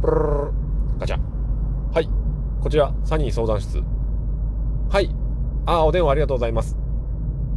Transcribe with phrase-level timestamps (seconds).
[0.00, 0.52] プルル
[0.98, 1.18] ガチャ。
[1.92, 2.08] はい。
[2.60, 3.82] こちら、サニー相談室。
[4.88, 5.10] はい。
[5.66, 6.76] あ、お電話ありがとうございます。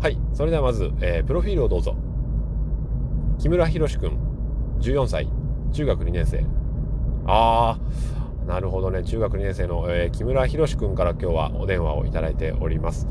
[0.00, 0.18] はい。
[0.32, 1.94] それではまず、えープロフィールをどうぞ。
[3.38, 4.18] 木村博士くん、
[4.80, 5.28] 14歳、
[5.72, 6.44] 中学2年生。
[7.26, 9.04] あー、なるほどね。
[9.04, 13.06] 中学2年生の、えー木村博士くんから今日はお電話をいただいております。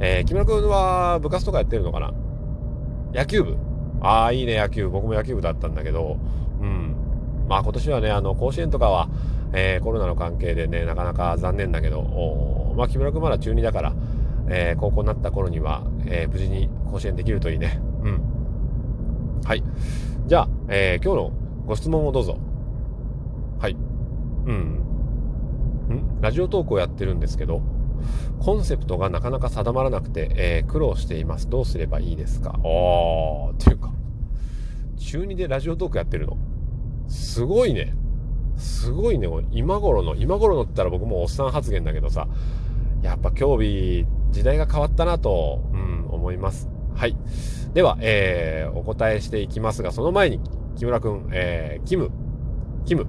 [0.00, 2.12] えー木村くんは部活とかやってるのかな？
[3.14, 3.56] 野球部
[4.00, 4.88] ああ、いいね、野球。
[4.88, 6.16] 僕も野球部だったんだけど、
[6.60, 6.96] うん。
[7.48, 9.08] まあ今年はね、あの、甲子園とかは、
[9.52, 13.92] えーコロナの関係でね、なかなか残念だけど、まあ木村くんまだ中2だから、
[14.48, 17.80] えー高校になった頃には、えー無事に甲子園できるといいね。
[18.02, 18.20] うん。
[19.44, 19.62] はい。
[20.26, 21.32] じゃあ、えー今日の
[21.66, 22.38] ご質問をどうぞ。
[23.58, 23.76] はい。
[24.46, 24.54] うん。
[24.54, 26.20] ん？
[26.20, 27.60] ラジオトークをやってるんですけど、
[28.40, 31.50] コンセプトがなかなか定まらなくて、えー苦労しています。
[31.50, 32.54] どうすればいいですか？
[32.56, 33.92] あー、っていうか、
[34.96, 36.38] 中2でラジオトークやってるの？
[37.08, 37.94] すごいね。
[38.56, 39.28] すごいね。
[39.50, 42.28] 今頃の、今頃のったら僕もおっさん発言だけどさ、
[43.02, 46.68] やっぱ興味、時代が変わったなと、うん、思います。
[46.94, 47.16] はい。
[47.74, 50.40] では、えー、お答えしていきますが、その前に、
[50.76, 52.10] 木村くん、えー、キム、
[52.84, 53.06] キム。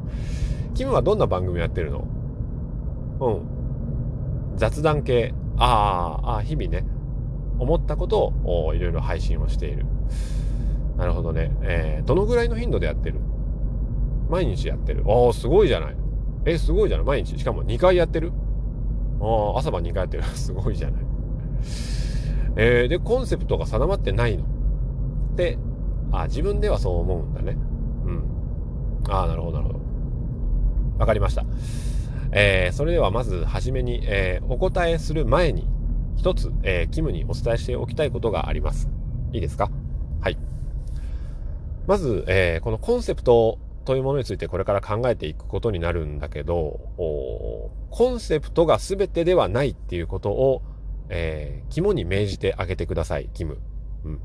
[0.74, 2.04] キムはどんな番組やってるの？
[3.20, 4.56] うん。
[4.56, 5.34] 雑談系。
[5.58, 6.86] あーあー、日々ね、
[7.58, 9.86] 思ったことをいろいろ配信をしている。
[11.02, 11.50] なるほどね。
[11.62, 13.18] えー、どのぐらいの頻度でやってる？
[14.30, 15.02] 毎日やってる。
[15.08, 15.96] ああ、すごいじゃない。
[16.44, 17.06] え、すごいじゃない？
[17.06, 17.36] 毎日。
[17.36, 18.30] しかも2回やってる？
[19.20, 19.24] あ
[19.56, 20.22] あ、朝晩2回やってる。
[20.38, 21.02] すごいじゃない。
[22.54, 24.44] えー、で、コンセプトが定まってないの？
[25.34, 25.58] で、
[26.12, 27.56] あ自分ではそう思うんだね。
[28.06, 28.22] うん。
[29.12, 29.80] ああ、なるほど、なるほど。
[31.00, 31.44] わかりました。
[32.30, 35.66] えー、それではまずはじめに、えーお答えする前に、
[36.14, 38.88] 一つ、えーキムにお伝えしておきたいことがあります。
[39.32, 39.68] いいですか？
[41.86, 46.80] まず、えーこのコンセプトというものについてこれから考えていくことになるんだけど、
[47.90, 50.62] コンセプトが全てではないっていうことを、
[51.08, 53.58] えー肝に銘じてあげてください、キム。
[54.04, 54.20] うん。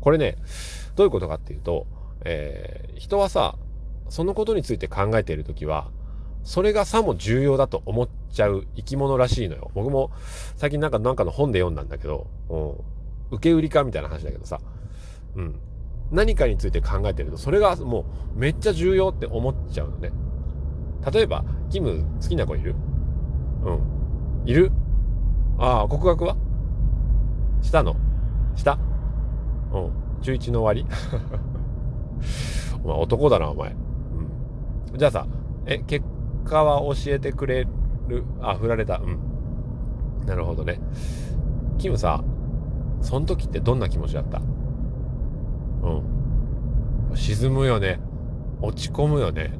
[0.00, 0.36] これね、
[0.96, 1.86] どういうことかっていうと、
[2.24, 3.56] えー人はさ、
[4.08, 5.90] そのことについて考えているときは、
[6.42, 9.70] それがさも重要だと思っちゃう生き物らしいのよ。
[9.74, 10.10] 僕も
[10.56, 12.56] 最近なんかなんかの本で読んだんだけど、う
[13.34, 14.58] ん、受け売りかみたいな話だけどさ、
[15.36, 15.60] うん。
[16.10, 20.10] 何かについて考えてると、それがもうめっちゃ重要って思っちゃうのね。
[21.12, 22.74] 例えば、キム好きな子いる？
[23.64, 24.48] うん。
[24.48, 24.72] いる？
[25.58, 26.36] ああ、告白は？
[27.62, 27.96] したの？
[28.56, 28.78] した？
[29.72, 29.90] うん。
[30.22, 30.94] 中1の終わり？
[32.82, 33.70] お前男だな、お前。
[33.70, 34.98] うん。
[34.98, 35.26] じゃあさ、
[35.66, 36.04] え、結
[36.44, 37.66] 果は教えてくれ
[38.08, 38.24] る？
[38.40, 38.98] あ、振られた。
[38.98, 39.18] うん。
[40.26, 40.80] なるほどね。
[41.78, 42.24] キムさ、
[43.02, 44.40] その時ってどんな気持ちだった？
[45.82, 47.16] うん。
[47.16, 48.00] 沈むよね。
[48.60, 49.52] 落ち込むよね。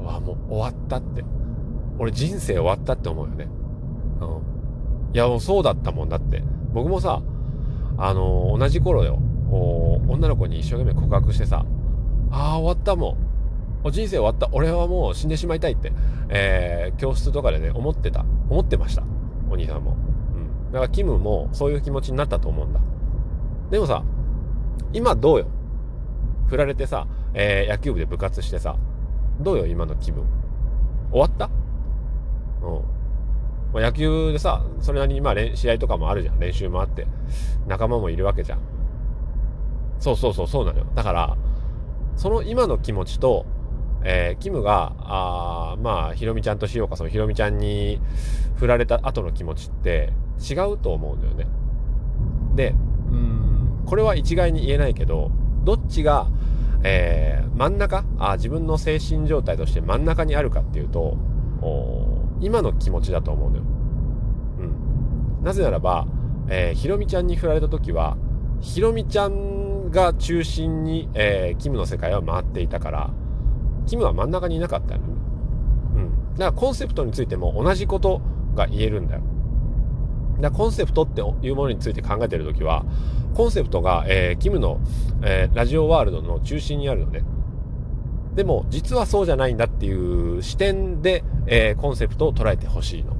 [0.00, 1.24] うわ、もう終わったって。
[1.98, 3.48] 俺人生終わったって思うよね。
[4.20, 5.14] うん。
[5.14, 6.42] いや、もうそうだったもんだって。
[6.72, 7.22] 僕もさ、
[7.98, 9.18] あのー同じ頃よ。
[10.08, 11.64] 女の子に一生懸命告白してさ、
[12.30, 13.16] ああ、終わったも
[13.84, 13.90] ん。
[13.90, 14.48] 人生終わった。
[14.52, 15.92] 俺はもう死んでしまいたいって、
[16.28, 18.24] えー、教室とかでね、思ってた。
[18.48, 19.02] 思ってました。
[19.50, 19.96] お兄さんも。
[20.34, 20.72] うん。
[20.72, 22.80] だから、キムもそういう気持ちになったと思うんだ。
[23.70, 24.02] でもさ、
[24.92, 25.46] 今どうよ？
[26.48, 28.76] 振られてさ、えー野球部で部活してさ、
[29.40, 29.66] どうよ？
[29.66, 30.24] 今の気分。
[31.10, 31.50] 終わった？
[32.62, 32.82] うん。
[33.72, 36.38] ま、野球でさ、それなりにまあ試合とかもあるじゃん。
[36.38, 37.06] 練習もあって。
[37.66, 38.58] 仲間もいるわけじゃん。
[39.98, 40.86] そうそうそう、そうなのよ。
[40.94, 41.36] だから、
[42.16, 43.46] その今の気持ちと、
[44.04, 48.00] えーキムが、あまあ、ひろみちゃんとしようか、そのひろみちゃんに
[48.56, 51.46] 振られた後の気持ちって違うと思うんだよね。
[52.54, 52.74] で、
[53.10, 53.41] うん、
[53.86, 55.30] これは一概に言えないけど、
[55.64, 56.28] どっちが、
[56.82, 58.04] えー真ん中？
[58.18, 61.16] あ自分の精神状態として真ん中にあるかっていうと、
[62.40, 63.62] 今の気持ちだと思うのよ。
[64.58, 65.44] うん。
[65.44, 66.06] なぜならば、
[66.48, 68.16] えーひろみちゃんに振られた時は、
[68.60, 73.10] ひろみちゃんが中心に、えーキムの世界は回っていたから、
[73.86, 75.14] キムは真ん中にいなかったのね。
[75.96, 76.34] うん。
[76.34, 78.22] だからコンセプトについても同じこと
[78.54, 79.22] が言えるんだよ。
[80.42, 82.84] だからコンセプトっていうものについて考えてるときは、
[83.34, 84.80] コンセプトが、えーキムの、
[85.22, 87.22] えーラジオワールドの中心にあるのね。
[88.34, 89.92] でも、実はそうじゃないんだってい
[90.36, 93.12] う視点で、えーコンセプトを捉えてほしいの。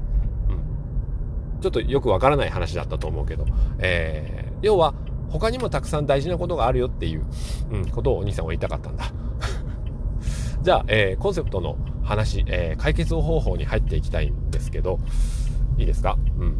[1.54, 1.60] うん。
[1.60, 3.46] ちょっとよくわからない話だったと思うけど、
[3.78, 4.94] えー要は、
[5.28, 7.24] 他にもたくさん大事なことがあるよっていう、
[7.70, 9.04] うん、ことをお兄さんは言いたかったんだ。
[10.62, 14.98] じゃあ、えーコンセプトの話、えー解決方法に入っていきたいんですけど、
[15.78, 16.18] いいですか？
[16.38, 16.58] うん。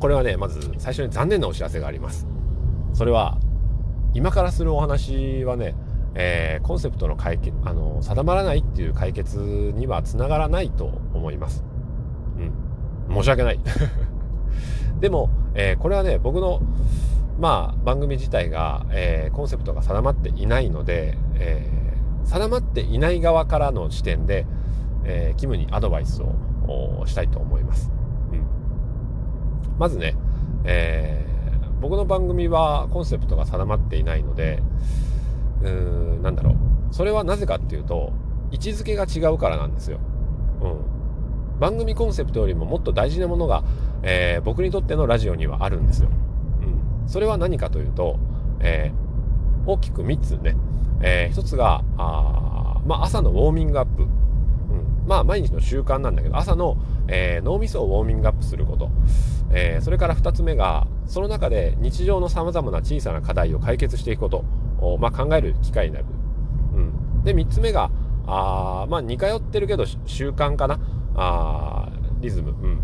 [0.00, 2.26] これはね、まず最初に残念なお知らせがあります。
[2.94, 3.38] それは、
[4.14, 5.74] 今からするお話はね、
[6.14, 11.64] えー、コンセプトの解決、あの、定まらないっていう解決にはつながらないと思います。
[13.08, 13.14] うん。
[13.14, 13.60] 申し訳ない。
[15.00, 16.60] でも、えー、これはね、僕の、
[17.38, 24.46] まあ、番組自体が、えー、コンセプトが定まっていないので、えー、定まっていない側からの視点で、
[25.04, 27.90] えキムにアドバイスをしたいと思います。
[29.78, 30.16] まずね、
[30.64, 31.24] え
[31.80, 34.62] 僕の番組はコンセプトが定まっていないので、
[35.62, 36.54] うーん、なんだろう。
[36.90, 38.12] それはなぜかっていうと、
[38.50, 39.98] 位置づけが違うからなんですよ。
[40.62, 41.60] うん。
[41.60, 43.62] 番組コンセプトよりももっと大事なものが、
[44.02, 46.08] えー、僕にとってのラジオにはあるんですよ。
[46.62, 47.08] うん。
[47.08, 48.18] それは何かというと、
[48.60, 50.56] えー、大きく3つね。
[51.00, 54.02] えー、1つが、あまあ、朝のウォーミングアップ。
[54.02, 54.08] うん。
[55.06, 56.76] まあ、毎日の習慣なんだけど、朝の、
[57.06, 58.90] え、脳みそをウォーミングアップすること。
[59.50, 64.44] えー、それから2つ目が、その中で日常の様々な小さな課題を解決していくこと
[64.80, 66.06] を、まあ、考える機会になる。
[66.74, 67.24] うん。
[67.24, 67.90] で、3つ目が、
[68.26, 70.78] あまあ、似通ってるけど習慣かな？
[71.16, 71.88] あ
[72.20, 72.50] リズム。
[72.50, 72.80] うん。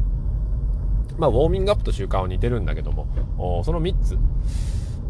[1.18, 3.06] まあ、ウォーミングアップと習慣は似てるんだけども、
[3.64, 4.18] その3つ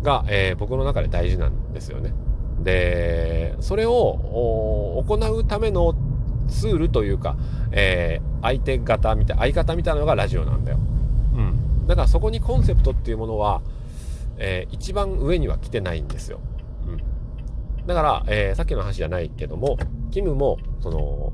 [0.03, 2.13] が、えー、僕の中で大事なんですよね。
[2.61, 5.95] で、それを行うための
[6.49, 7.37] ツールというか、
[7.73, 10.79] えー、相手方みたい、相方みたいなのがラジオなんだよ。
[11.87, 13.63] だからそこにコンセプトっていうものは、
[14.39, 16.41] えー、一番上には来てないんですよ。
[16.89, 17.87] うん。
[17.87, 19.77] だから、えー、さっきの話じゃないけども、
[20.11, 21.33] キムも、その、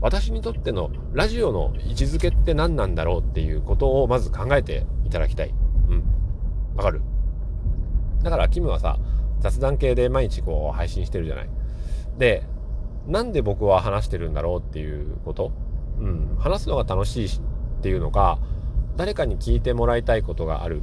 [0.00, 5.54] 私にとってのラジオの位置づけって何なんだろうっていうことをまず考えていただきたい。
[5.88, 6.04] うん。
[6.76, 7.02] わかる？
[8.22, 8.98] だから、キムはさ、
[9.40, 11.48] 雑談系で毎日こう配信してるじゃない。
[12.18, 12.44] で、
[13.06, 15.52] なんで僕は話してるんだろうっていうこと？
[15.98, 16.36] うん。
[16.38, 17.40] 話すのが楽しいし
[17.78, 18.38] っていうのか、
[19.00, 20.82] 誰かに聞いてもらいたいことがある。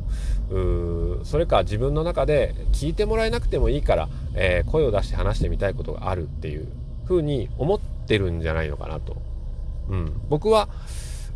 [0.50, 6.68] うそれか自分の中で聞いてもらえなくてもいいから、えー、声を出して話してみたいことがあるっていう
[7.06, 9.18] ふうに思ってるんじゃないのかなと。
[9.90, 10.20] うん。
[10.30, 10.68] 僕は、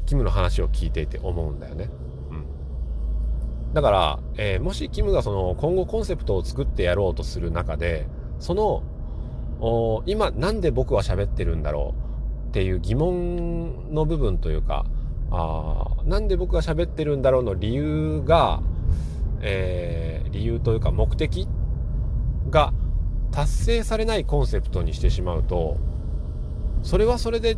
[0.07, 1.87] キムの話を聞いていて思うんだよね。
[2.31, 3.73] うん。
[3.75, 8.07] だから、えー、もしキムがその今後コンセプトを作ってやろうとする中で、
[8.39, 8.81] その、
[10.07, 11.93] 今なんで僕は喋ってるんだろ
[12.47, 14.83] うっていう疑問の部分というか、
[15.31, 18.61] あなんで僕が喋ってるんだろうの理由が、
[19.41, 21.47] えー、理由というか目的
[22.49, 22.73] が
[23.31, 25.77] 達成されないコンセプトにしてしまうと
[26.83, 27.57] それはそれで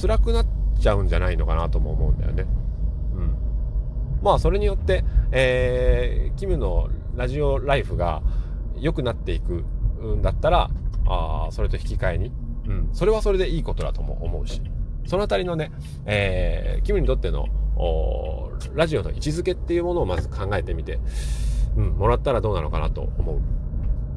[0.00, 0.46] 辛くなっ
[0.80, 2.46] ちゃうんじゃないのかなとも思うんだよね。
[3.14, 3.36] うん。
[4.22, 8.22] まあそれによって、えー、キムのラジオライフが
[8.76, 9.64] 良くなっていく
[10.02, 10.70] んだったら
[11.06, 12.32] あそれと引き換えに、
[12.66, 14.62] うん、それはそれでいいことだとも思うし。
[15.06, 15.70] そのあたりのね、
[16.06, 17.46] えー、キムにとっての、
[18.74, 20.98] ラジオの位置づけっていうものをまず考えてみて、
[21.76, 23.40] うん、もらったらどうなのかなと思う。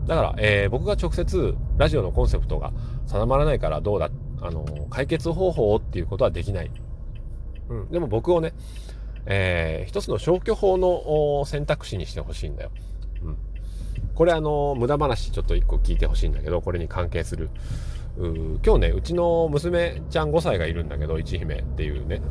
[0.08, 2.74] だから、えー、僕が直接ラジオのコンセプトが
[3.08, 4.12] 定まらないからどうだ、
[4.42, 6.72] あのー、解決方法っていうことはできない。
[7.70, 8.54] うん、でも僕をね、
[9.26, 12.72] えー、一つの消去法の選択肢にしてほしいんだよ。
[13.24, 13.38] うん。
[14.14, 17.50] これあのー、無駄話ちょっと一個聞いてほしいんだけど、これに関係する。
[18.18, 22.22] 今日ね、うちの娘ちゃん5歳がいるんだけど、一姫っていうね、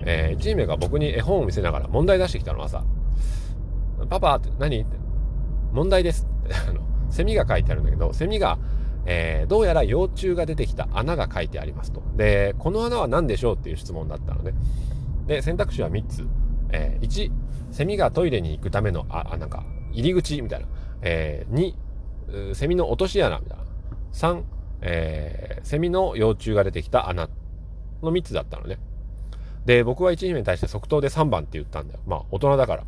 [0.00, 2.84] えー、一姫が僕に絵本を見せながら問題出してきたのはさ、
[4.08, 4.80] パパって何？
[4.82, 4.96] って
[5.72, 6.26] 問題です、
[7.10, 8.58] セミが書いてあるんだけど、セミが、
[9.06, 12.02] えー、どうやら幼虫が出てきた穴が書いてありますと。
[12.16, 14.52] で、この穴は何でしょうっていう質問だったのね。
[15.26, 16.26] で、選択肢は3つ。
[16.72, 17.32] えー、1、
[17.70, 20.66] セミがトイレに行くための、あ、なんか、入り口みたいな。
[21.02, 21.74] えー、
[22.30, 23.64] 2、セミの落とし穴みたいな。
[24.12, 24.42] 3、
[24.82, 27.28] えー、セミの幼虫が出てきた穴
[28.02, 28.78] の3つだったのね。
[29.66, 32.00] で、僕は1姫に対して即答で3番って言ったんだよ。
[32.06, 32.84] まあ、大人だから。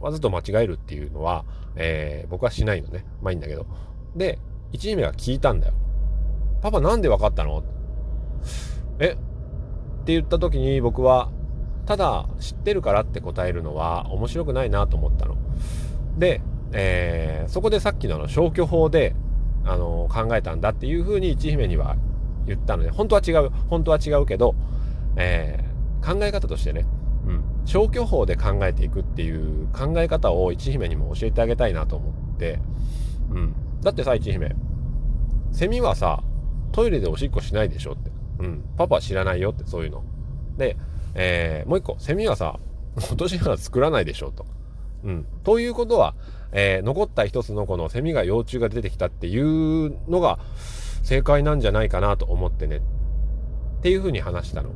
[0.00, 1.44] わざと間違えるっていうのは、
[1.76, 3.04] えー、僕はしないのね。
[3.22, 3.66] まあいいんだけど。
[4.16, 4.38] で、
[4.72, 5.74] 1姫が聞いたんだよ。
[6.60, 7.62] パパなんで分かったの
[8.98, 9.10] え？
[9.10, 11.30] って言った時に僕は、
[11.86, 15.36] ただ知ってるからって答えるのは面白くないなと思ったの。
[16.18, 16.40] で、
[16.72, 19.14] えー、そこでさっきのあの消去法で
[19.64, 21.96] あの考えたんだっていうふうに一姫には
[22.46, 24.54] 言ったので本当は違う本当は違うけど、
[25.16, 26.84] えー、考え方としてね、
[27.26, 32.58] うん、消去法で考えていくっていう考え方を一姫にも教えてあげたいなと思って、
[33.30, 34.54] うん、だってさ一姫
[35.52, 36.22] セミはさ
[36.72, 40.02] トイレでおしっこしないでしょって、うん、パパは知らないよってそういうの。
[40.56, 40.76] で、
[41.14, 42.58] えー、もう一個セミはさ
[42.96, 44.46] 落とし穴作らないでしょと、
[45.04, 46.14] うん、ということは
[46.52, 50.38] えー、残った一つのこのセミが幼虫が出てきたっていうのが
[51.02, 52.80] 正解なんじゃないかなと思ってねっ
[53.82, 54.70] ていうふうに話したの。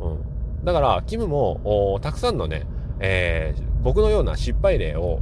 [0.00, 0.64] うん。
[0.64, 2.66] だから、キムもたくさんのね、
[3.00, 5.20] えー、僕のような失敗例を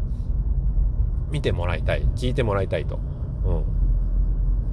[1.30, 2.98] 見てもらいたい、聞いてもらいたいと。
[3.46, 3.64] うん。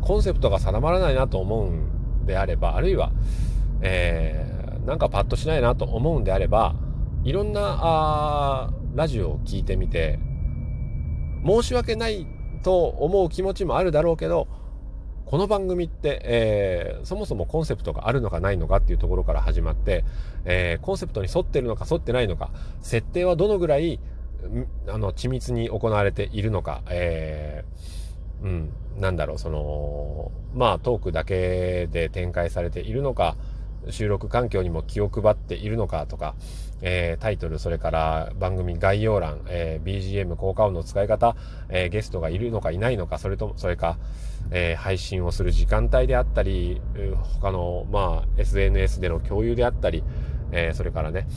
[0.01, 3.11] コンセプトが定まらないなと思うんであれば、あるいは、
[3.81, 6.75] えー、なんかパッとしないなと思うんであれば、
[7.23, 10.19] いろんなあラジオを聞いてみて、
[11.45, 12.27] 申し訳ない
[12.63, 14.47] と思う気持ちもあるだろうけど、
[15.25, 20.03] この番組って、えー、そもそもコンセプトがあるのかないのかっていうところから始まって、
[20.43, 22.49] えー、コンセプトに沿ってるのか沿ってないのか、
[22.81, 23.99] 設定はどのぐらい、
[24.87, 33.35] あの、緻密に行われているのか、えー、うん、なんだろう、その、まあ、トークだけで展開されているのか、
[33.89, 36.35] 収録環境にも気を配っているのかとか、
[36.81, 41.35] えー、タイトル、それから番組概要欄、えー、BGM 効果音の使い方、
[41.69, 43.97] えー、ゲストがいるのかいないのか、それとも、それか、
[44.51, 46.81] え配信をする時間帯であったり、
[47.39, 50.03] 他の、まあ、SNS での共有であったり、
[50.51, 51.27] えそれからね、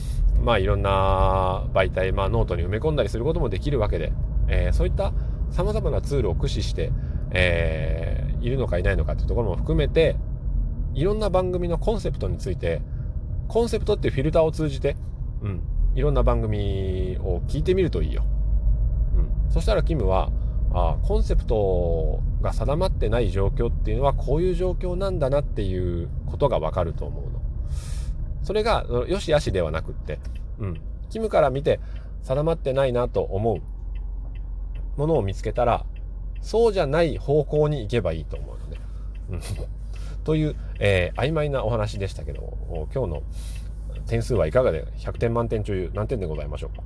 [0.42, 4.12] まあ、いろんな媒体、まあ、ノートに埋め込んだりすることもできるわけで、
[4.48, 5.12] えそういった
[5.50, 6.90] 様々なツールを駆使して、
[7.32, 10.16] えいるのかいないのかっていうところも含めて、
[10.94, 12.82] いろんな番組のコンセプトについて、
[13.48, 14.96] コンセプトってフィルターを通じて、
[15.42, 15.62] うん、
[15.94, 18.24] いろんな番組を聞いてみるといいよ。
[19.16, 20.30] うん、そしたらキムは
[20.74, 27.42] あコンセプトが定まってない状況っていうのはこういう状況なんだなっていうことがわかると思うの。
[28.42, 30.18] それがよしあしではなくって、
[30.58, 30.80] うん、
[31.10, 31.78] キムから見て
[32.22, 33.60] 定まってないなと思う
[34.98, 35.84] ものを見つけたら
[36.40, 39.68] そうじゃない方向に行けばいいと思うのね。
[40.24, 43.22] という、えー、曖昧なお話でしたけど今日の
[44.06, 46.82] 点数はいかがで100点満点中何点でございましょうか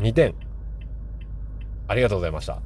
[0.00, 0.34] ?2 点。
[1.88, 2.60] ありがとうございました。